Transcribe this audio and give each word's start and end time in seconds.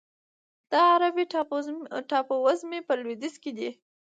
دا 0.71 0.83
د 0.89 0.89
عربي 0.93 1.25
ټاپوزمې 2.27 2.79
په 2.87 2.93
لویدیځ 3.01 3.35
کې 3.43 3.51
دی. 3.57 3.69